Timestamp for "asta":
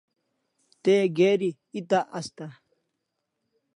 2.21-2.49